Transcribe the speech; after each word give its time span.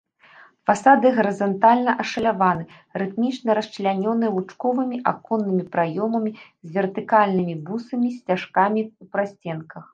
Фасады 0.67 1.07
гарызантальна 1.17 1.93
ашаляваны, 2.03 2.63
рытмічна 3.01 3.57
расчлянёны 3.61 4.33
лучковымі 4.39 4.97
аконнымі 5.13 5.63
праёмамі 5.77 6.31
з 6.41 6.69
вертыкальнымі 6.81 7.55
бусамі-сцяжкамі 7.71 8.81
ў 9.01 9.03
прасценках. 9.17 9.83